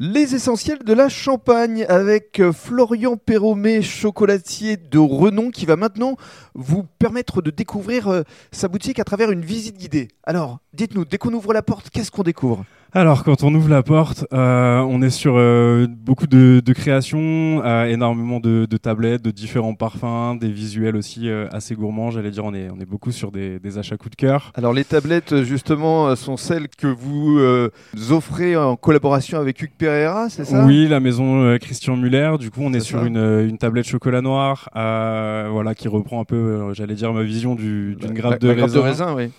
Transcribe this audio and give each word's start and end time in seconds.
Les 0.00 0.34
essentiels 0.34 0.80
de 0.80 0.92
la 0.92 1.08
Champagne 1.08 1.86
avec 1.88 2.40
euh, 2.40 2.52
Florian 2.52 3.16
Perromé, 3.16 3.80
chocolatier 3.80 4.76
de 4.76 4.98
renom, 4.98 5.52
qui 5.52 5.66
va 5.66 5.76
maintenant 5.76 6.16
vous 6.54 6.82
permettre 6.82 7.42
de 7.42 7.52
découvrir 7.52 8.08
euh, 8.08 8.22
sa 8.50 8.66
boutique 8.66 8.98
à 8.98 9.04
travers 9.04 9.30
une 9.30 9.44
visite 9.44 9.78
guidée. 9.78 10.08
Alors, 10.24 10.58
dites-nous, 10.72 11.04
dès 11.04 11.16
qu'on 11.16 11.32
ouvre 11.32 11.52
la 11.52 11.62
porte, 11.62 11.90
qu'est-ce 11.90 12.10
qu'on 12.10 12.24
découvre? 12.24 12.64
Alors, 12.94 13.24
quand 13.24 13.42
on 13.42 13.52
ouvre 13.54 13.68
la 13.68 13.82
porte, 13.82 14.24
euh, 14.32 14.78
on 14.78 15.02
est 15.02 15.10
sur 15.10 15.34
euh, 15.36 15.88
beaucoup 15.88 16.28
de, 16.28 16.62
de 16.64 16.72
créations, 16.72 17.60
euh, 17.64 17.86
énormément 17.86 18.38
de, 18.38 18.66
de, 18.70 18.76
tablettes, 18.76 19.22
de 19.22 19.32
différents 19.32 19.74
parfums, 19.74 20.36
des 20.38 20.48
visuels 20.48 20.94
aussi 20.94 21.28
euh, 21.28 21.48
assez 21.50 21.74
gourmands. 21.74 22.12
J'allais 22.12 22.30
dire, 22.30 22.44
on 22.44 22.54
est, 22.54 22.70
on 22.70 22.78
est 22.80 22.86
beaucoup 22.86 23.10
sur 23.10 23.32
des, 23.32 23.58
des, 23.58 23.78
achats 23.78 23.96
coup 23.96 24.10
de 24.10 24.14
cœur. 24.14 24.52
Alors, 24.54 24.72
les 24.72 24.84
tablettes, 24.84 25.42
justement, 25.42 26.14
sont 26.14 26.36
celles 26.36 26.68
que 26.68 26.86
vous 26.86 27.36
euh, 27.40 27.70
offrez 28.10 28.56
en 28.56 28.76
collaboration 28.76 29.38
avec 29.38 29.60
Hugues 29.60 29.72
Pereira, 29.76 30.28
c'est 30.30 30.44
ça? 30.44 30.64
Oui, 30.64 30.86
la 30.86 31.00
maison 31.00 31.58
Christian 31.58 31.96
Muller. 31.96 32.36
Du 32.38 32.52
coup, 32.52 32.60
on 32.62 32.72
est, 32.72 32.80
sur 32.80 33.04
une, 33.04 33.16
une, 33.16 33.58
tablette 33.58 33.88
chocolat 33.88 34.22
noir, 34.22 34.68
voilà, 34.72 35.74
qui 35.74 35.88
reprend 35.88 36.20
un 36.20 36.24
peu, 36.24 36.72
j'allais 36.74 36.94
dire, 36.94 37.12
ma 37.12 37.24
vision 37.24 37.56
d'une 37.56 37.96
grappe, 37.96 38.40
de, 38.40 38.52
grappe 38.52 38.70
de 38.70 38.78
raisin. 38.78 39.14
Oui 39.16 39.30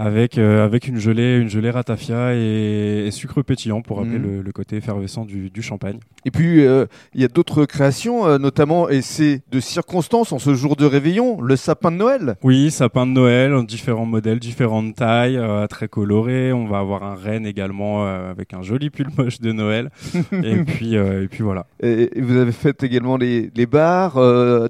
avec, 0.00 0.38
euh, 0.38 0.64
avec 0.64 0.88
une 0.88 0.98
gelée, 0.98 1.36
une 1.36 1.50
gelée 1.50 1.68
ratafia 1.68 2.34
et, 2.34 3.04
et 3.06 3.10
sucre 3.10 3.42
pétillant 3.42 3.82
pour 3.82 3.98
rappeler 3.98 4.18
mmh. 4.18 4.22
le, 4.22 4.42
le, 4.42 4.52
côté 4.52 4.76
effervescent 4.76 5.26
du, 5.26 5.50
du 5.50 5.60
champagne. 5.60 5.98
Et 6.24 6.30
puis, 6.30 6.64
euh, 6.64 6.86
il 7.14 7.20
y 7.20 7.24
a 7.24 7.28
d'autres 7.28 7.66
créations, 7.66 8.26
euh, 8.26 8.38
notamment, 8.38 8.88
et 8.88 9.02
c'est 9.02 9.42
de 9.52 9.60
circonstances 9.60 10.32
en 10.32 10.38
ce 10.38 10.54
jour 10.54 10.76
de 10.76 10.86
réveillon, 10.86 11.42
le 11.42 11.54
sapin 11.54 11.92
de 11.92 11.98
Noël. 11.98 12.36
Oui, 12.42 12.70
sapin 12.70 13.06
de 13.06 13.12
Noël, 13.12 13.52
en 13.52 13.62
différents 13.62 14.06
modèles, 14.06 14.38
différentes 14.38 14.94
tailles, 14.94 15.38
très 15.68 15.88
colorés. 15.88 16.54
On 16.54 16.66
va 16.66 16.78
avoir 16.78 17.02
un 17.02 17.14
renne 17.14 17.44
également 17.44 18.06
avec 18.06 18.54
un 18.54 18.62
joli 18.62 18.88
pull 18.88 19.08
moche 19.18 19.40
de 19.40 19.52
Noël. 19.52 19.90
et, 20.32 20.56
puis, 20.64 20.94
et 20.94 21.28
puis 21.30 21.42
voilà. 21.42 21.66
Et, 21.82 22.10
vous 22.18 22.36
avez 22.36 22.52
fait 22.52 22.82
également 22.82 23.18
les, 23.18 23.50
les 23.54 23.66
bars 23.66 24.14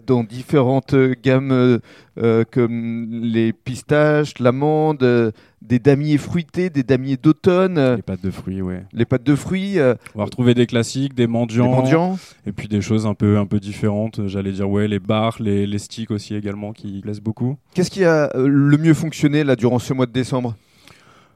dans 0.06 0.24
différentes 0.24 0.96
gammes 1.22 1.80
euh, 2.18 2.44
comme 2.50 3.08
les 3.22 3.52
pistaches, 3.52 4.38
l'amande, 4.40 5.02
euh, 5.20 5.30
des 5.62 5.78
damiers 5.78 6.18
fruités, 6.18 6.70
des 6.70 6.82
damiers 6.82 7.16
d'automne. 7.16 7.78
Les 7.96 8.02
pâtes 8.02 8.22
de 8.22 8.30
fruits, 8.30 8.62
ouais. 8.62 8.84
Les 8.92 9.04
pâtes 9.04 9.22
de 9.24 9.34
fruits. 9.36 9.78
Euh, 9.78 9.94
On 10.14 10.18
va 10.18 10.24
retrouver 10.24 10.54
des 10.54 10.66
classiques, 10.66 11.14
des 11.14 11.26
mendiants, 11.26 11.70
des 11.70 11.76
mendiants. 11.76 12.18
et 12.46 12.52
puis 12.52 12.68
des 12.68 12.80
choses 12.80 13.06
un 13.06 13.14
peu, 13.14 13.38
un 13.38 13.46
peu 13.46 13.60
différentes. 13.60 14.26
J'allais 14.26 14.52
dire, 14.52 14.68
ouais, 14.68 14.88
les 14.88 14.98
bars, 14.98 15.36
les, 15.40 15.66
les 15.66 15.78
sticks 15.78 16.10
aussi 16.10 16.34
également 16.34 16.72
qui 16.72 17.00
plaisent 17.02 17.20
beaucoup. 17.20 17.56
Qu'est-ce 17.74 17.90
qui 17.90 18.04
a 18.04 18.30
le 18.36 18.76
mieux 18.76 18.94
fonctionné 18.94 19.44
là 19.44 19.56
durant 19.56 19.78
ce 19.78 19.92
mois 19.92 20.06
de 20.06 20.12
décembre? 20.12 20.56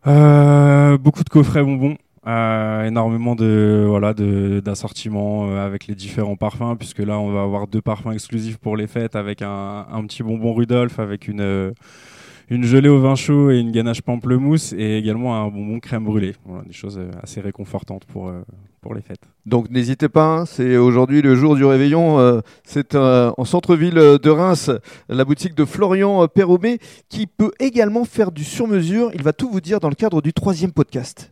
Euh, 0.06 0.98
Beaucoup 0.98 1.24
de 1.24 1.28
coffrets 1.28 1.62
bonbons. 1.62 1.96
Euh, 2.26 2.84
énormément 2.86 3.34
de 3.34 3.84
voilà 3.86 4.14
d'assortiments 4.14 5.50
euh, 5.50 5.66
avec 5.66 5.86
les 5.86 5.94
différents 5.94 6.36
parfums 6.36 6.74
puisque 6.78 7.00
là 7.00 7.18
on 7.18 7.30
va 7.30 7.42
avoir 7.42 7.66
deux 7.66 7.82
parfums 7.82 8.12
exclusifs 8.12 8.56
pour 8.56 8.78
les 8.78 8.86
fêtes 8.86 9.14
avec 9.14 9.42
un, 9.42 9.84
un 9.92 10.02
petit 10.06 10.22
bonbon 10.22 10.54
Rudolph 10.54 10.98
avec 10.98 11.28
une 11.28 11.42
euh, 11.42 11.72
une 12.50 12.64
gelée 12.64 12.88
au 12.88 13.00
vin 13.00 13.14
chaud 13.14 13.50
et 13.50 13.58
une 13.58 13.70
ganache 13.70 14.02
pamplemousse 14.02 14.72
et 14.72 14.98
également 14.98 15.36
un 15.36 15.48
bonbon 15.48 15.80
crème 15.80 16.04
brûlée. 16.04 16.34
Des 16.66 16.72
choses 16.72 16.98
euh, 16.98 17.10
assez 17.22 17.40
réconfortantes 17.40 18.04
pour 18.04 18.32
pour 18.80 18.94
les 18.94 19.00
fêtes. 19.00 19.22
Donc 19.46 19.70
n'hésitez 19.70 20.08
pas 20.10 20.40
hein, 20.40 20.46
c'est 20.46 20.76
aujourd'hui 20.76 21.22
le 21.22 21.34
jour 21.34 21.56
du 21.56 21.64
réveillon 21.64 22.42
c'est 22.64 22.94
en 22.94 23.44
centre-ville 23.44 23.94
de 23.94 24.30
Reims 24.30 24.70
la 25.08 25.24
boutique 25.24 25.54
de 25.54 25.64
Florian 25.64 26.28
Perromé 26.28 26.78
qui 27.08 27.26
peut 27.26 27.52
également 27.60 28.04
faire 28.04 28.30
du 28.30 28.44
sur-mesure. 28.44 29.10
Il 29.14 29.22
va 29.22 29.32
tout 29.32 29.48
vous 29.50 29.62
dire 29.62 29.80
dans 29.80 29.88
le 29.88 29.94
cadre 29.94 30.20
du 30.20 30.34
troisième 30.34 30.72
podcast 30.72 31.22